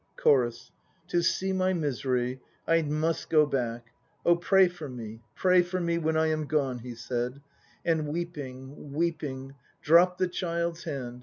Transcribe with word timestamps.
CHORUS. 0.23 0.71
"To 1.09 1.21
see 1.21 1.53
my 1.53 1.73
misery! 1.73 2.41
I 2.67 2.81
must 2.81 3.29
go 3.29 3.45
back. 3.45 3.91
Oh 4.25 4.35
pray 4.35 4.67
for 4.67 4.89
me; 4.89 5.21
pray 5.35 5.61
for 5.61 5.79
me 5.79 5.99
When 5.99 6.17
I 6.17 6.25
am 6.25 6.47
gone," 6.47 6.79
he 6.79 6.95
said, 6.95 7.39
And 7.85 8.07
weeping, 8.07 8.93
weeping, 8.93 9.53
Dropped 9.83 10.17
the 10.17 10.27
child's 10.27 10.85
hand. 10.85 11.19